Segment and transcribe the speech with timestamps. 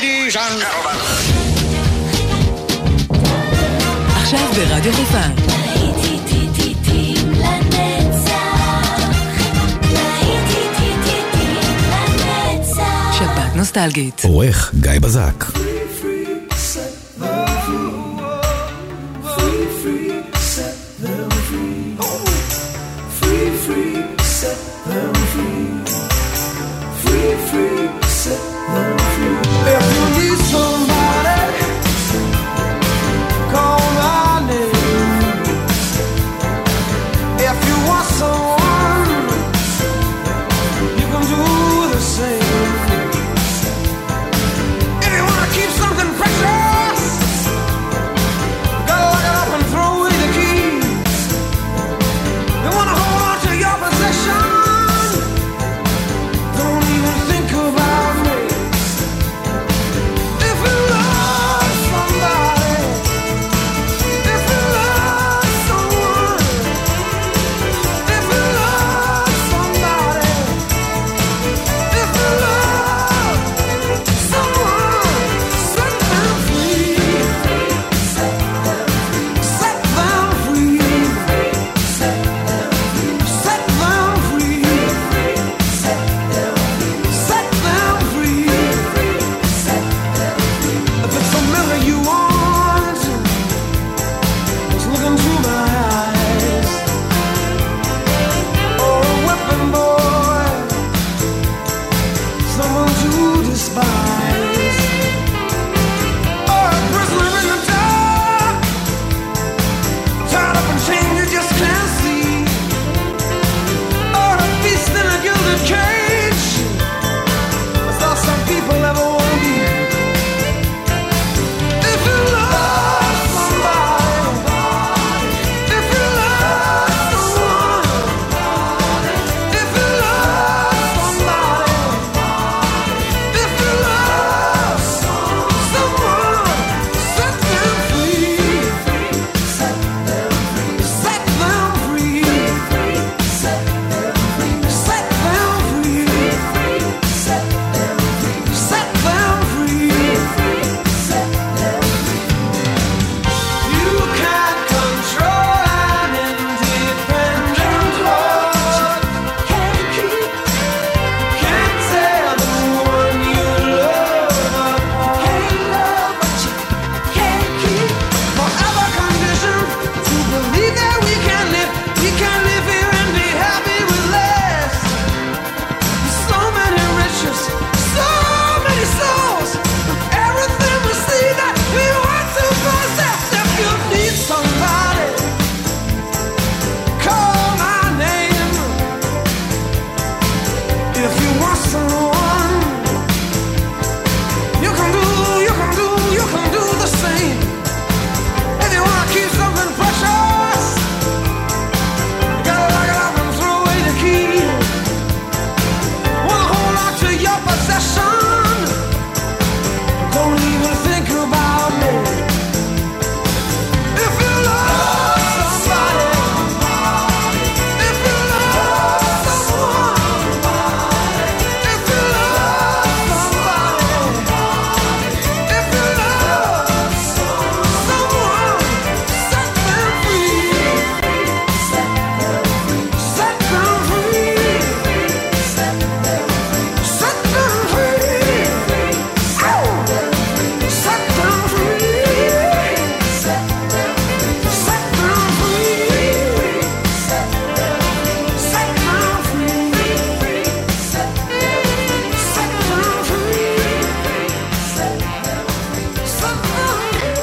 [0.00, 1.40] ladies and gentlemen.
[13.54, 14.20] נוסטלגית.
[14.24, 15.44] עורך גיא בזק.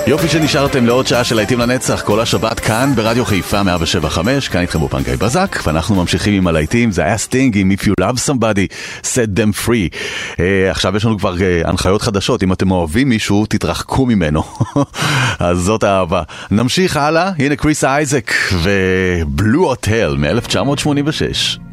[0.07, 4.81] יופי שנשארתם לעוד שעה של להיטים לנצח, כל השבת כאן ברדיו חיפה 107.5, כאן איתכם
[4.81, 8.73] אופן גיא בזק, ואנחנו ממשיכים עם הלהיטים, זה היה סטינג עם If you love somebody,
[9.03, 9.95] set them free.
[10.33, 10.39] Uh,
[10.69, 14.43] עכשיו יש לנו כבר uh, הנחיות חדשות, אם אתם אוהבים מישהו, תתרחקו ממנו.
[15.39, 16.23] אז זאת האהבה.
[16.51, 18.31] נמשיך הלאה, הנה קריס אייזק
[18.63, 21.66] ובלו הוטל מ-1986.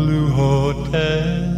[0.00, 1.49] Blue Hotel.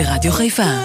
[0.00, 0.79] נוסטלגית ברדיו חיפה.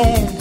[0.00, 0.39] Yeah.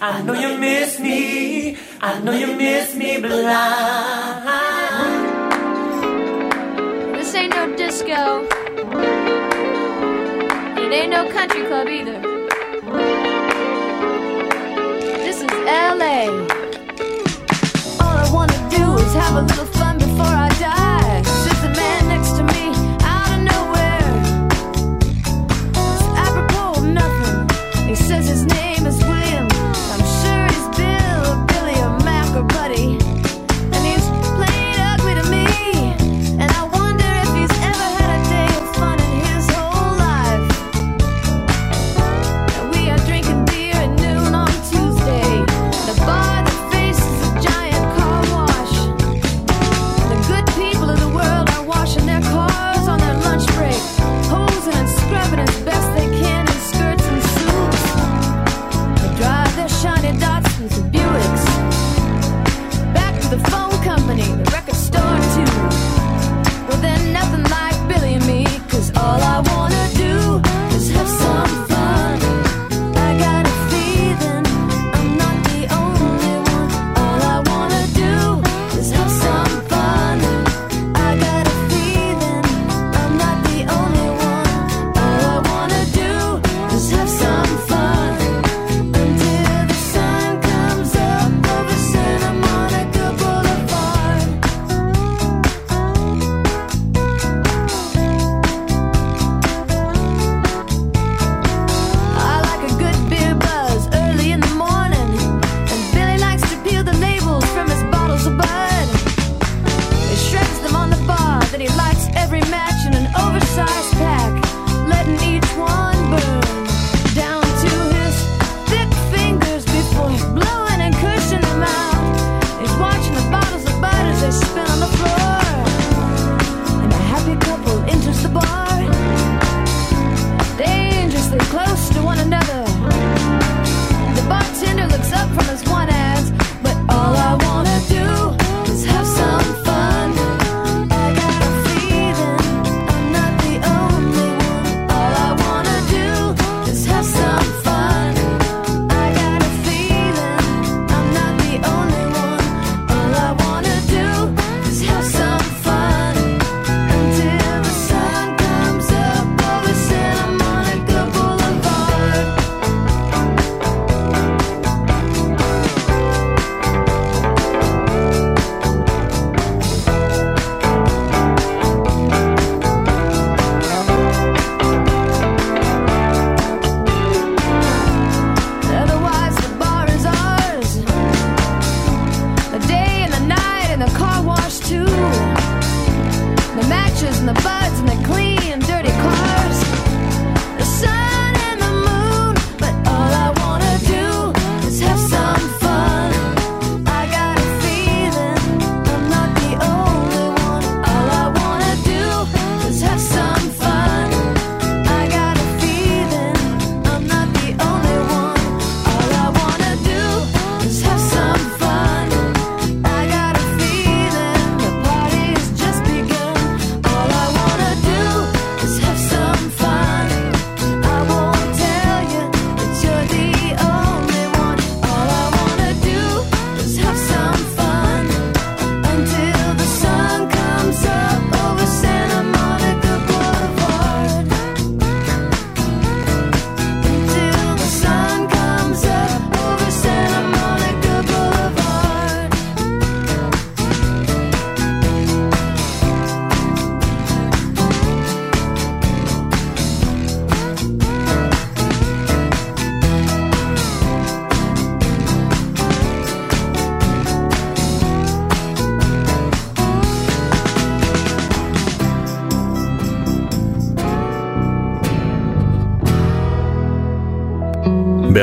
[0.00, 1.76] I know you miss me.
[2.02, 4.44] I know you miss me blind.
[7.14, 8.46] This ain't no disco.
[10.78, 12.20] It ain't no country club either.
[15.24, 16.28] This is LA.
[18.00, 19.65] All I wanna do is have a little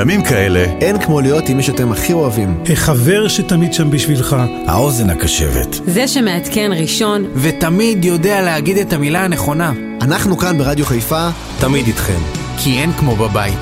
[0.06, 2.64] בימים כאלה, אין כמו להיות עם מי שאתם הכי אוהבים.
[2.74, 4.36] החבר שתמיד שם בשבילך.
[4.68, 5.80] האוזן הקשבת.
[5.86, 7.26] זה שמעדכן ראשון.
[7.36, 9.72] ותמיד יודע להגיד את המילה הנכונה.
[10.02, 11.30] אנחנו כאן ברדיו חיפה,
[11.60, 12.20] תמיד איתכם.
[12.58, 13.54] כי אין כמו בבית.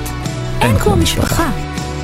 [0.60, 1.24] אין, אין כמו משפחה.
[1.24, 1.50] משפחה.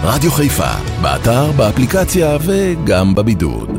[0.02, 0.72] רדיו חיפה,
[1.02, 3.77] באתר, באפליקציה וגם בבידוד.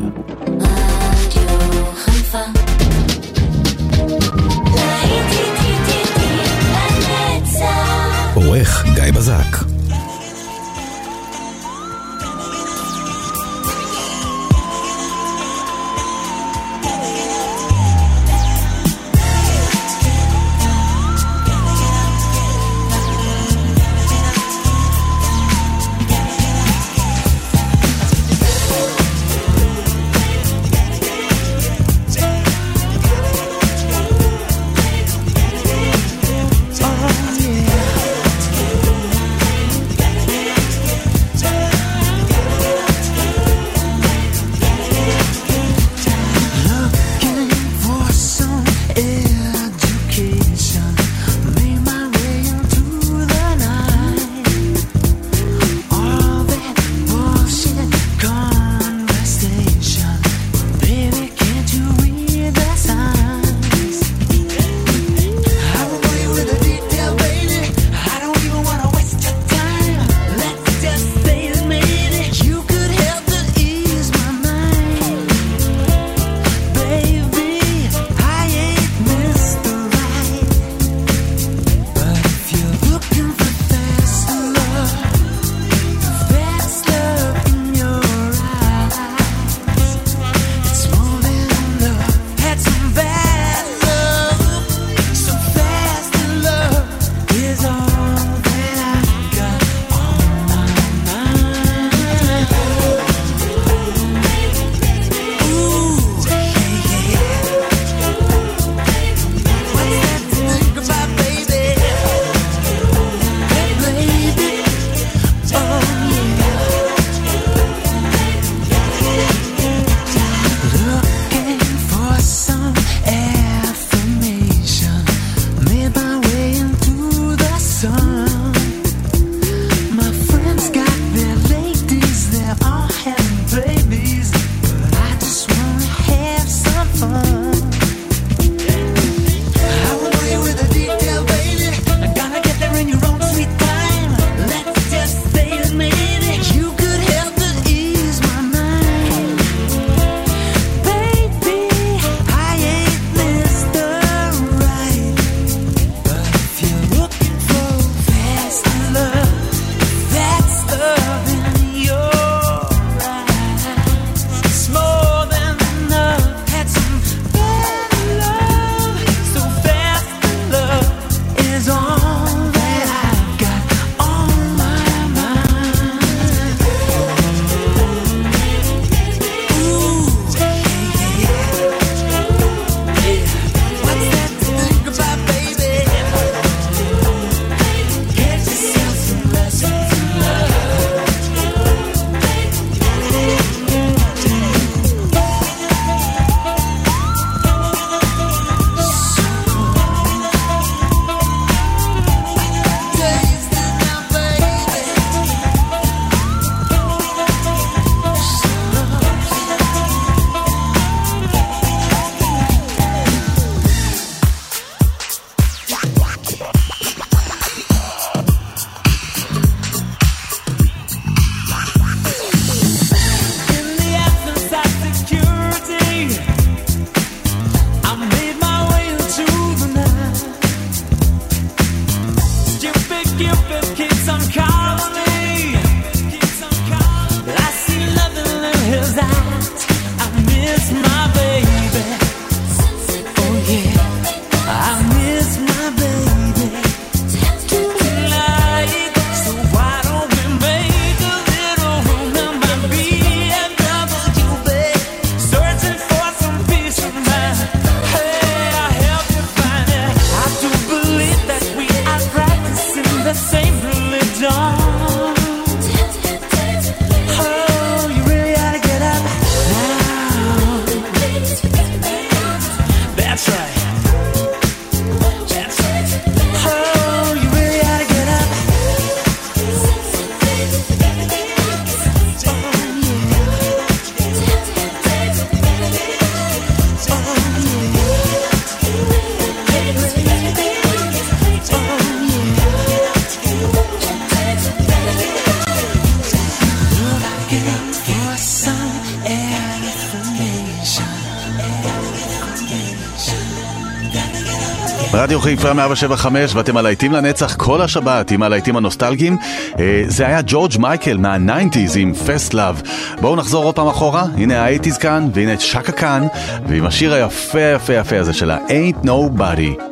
[305.30, 309.16] חיפה 175 ואתם הלהיטים לנצח כל השבת עם הלהיטים הנוסטלגיים.
[309.58, 312.62] אה, זה היה ג'ורג' מייקל מה-90's עם פסט לאב
[313.00, 314.04] בואו נחזור עוד פעם אחורה.
[314.16, 316.06] הנה ה-80's כאן והנה את שקה כאן
[316.46, 319.69] ועם השיר היפה יפה יפה הזה שלה Ain't Nobody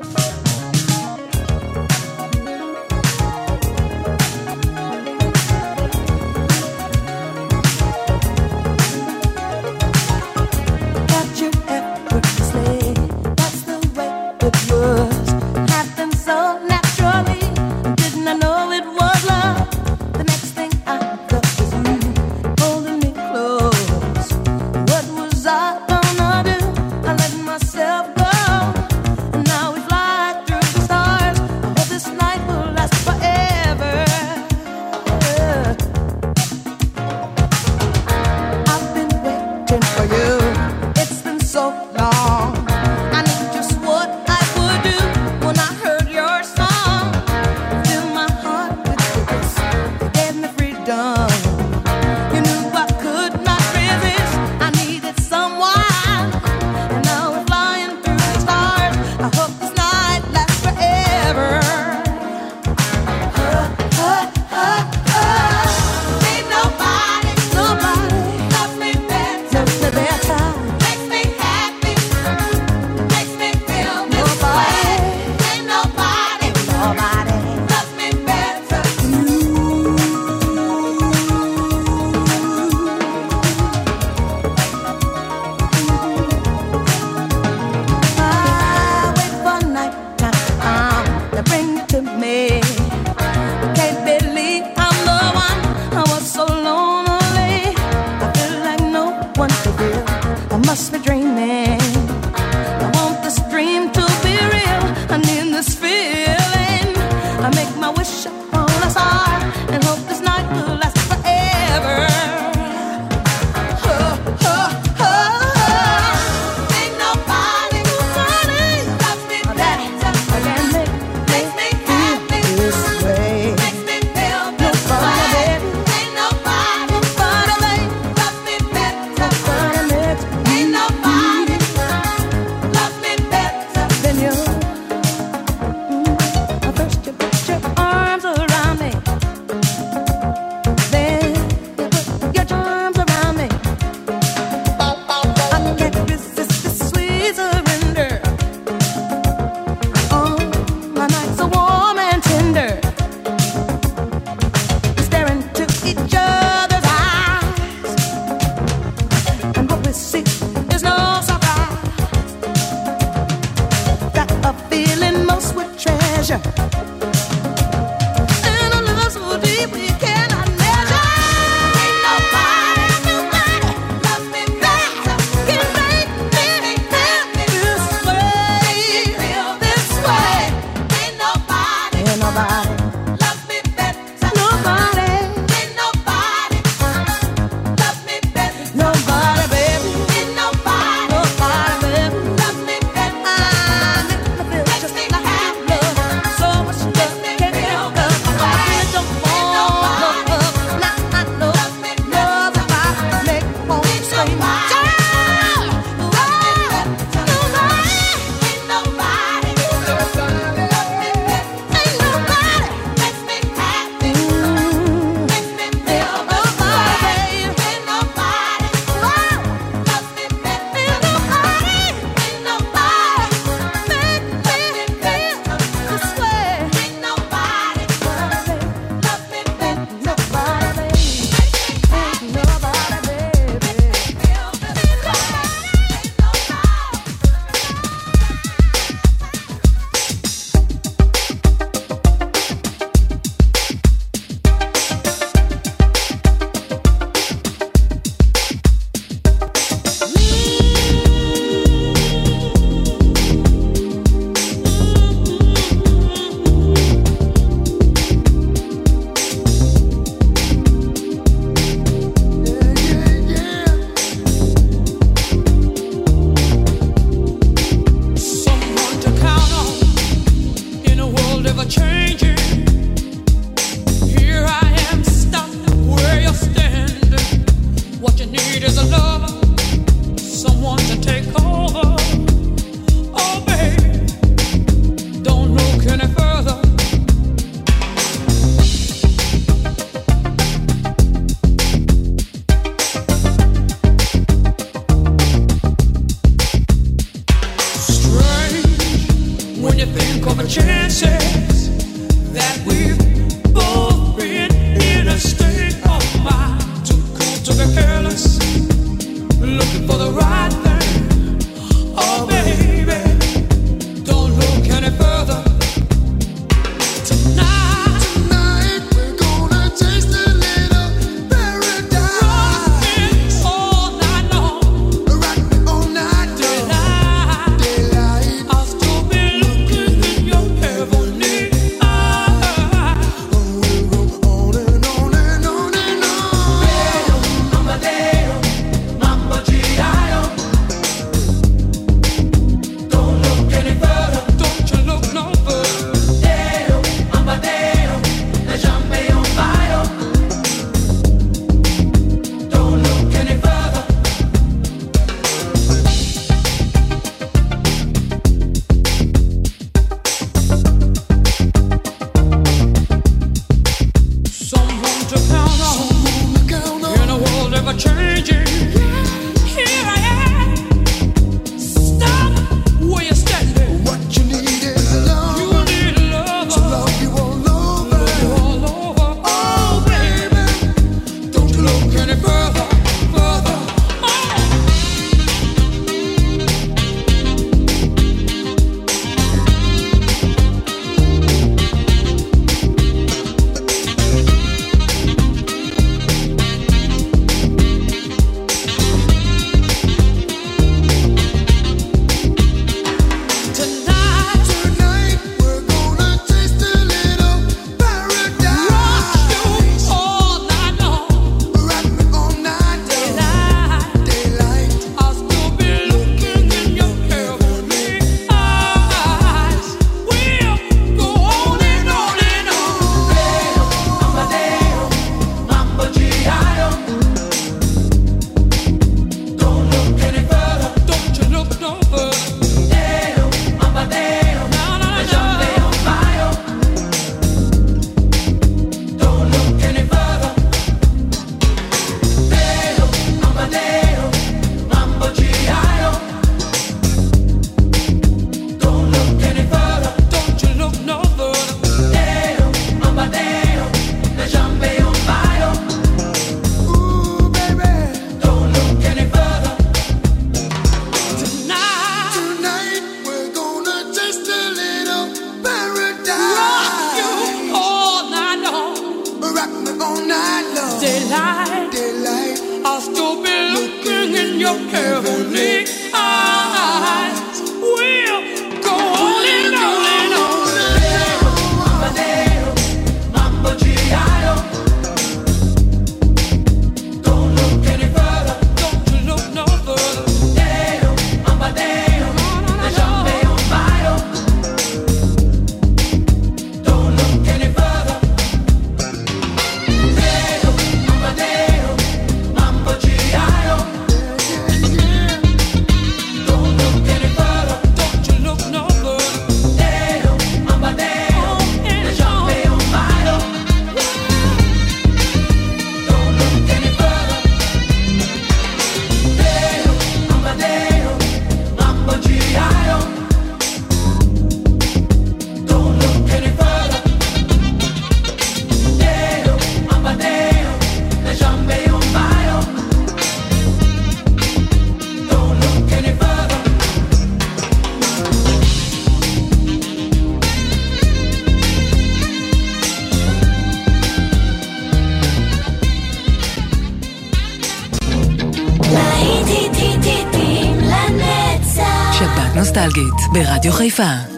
[553.13, 554.18] ברדיו חיפה.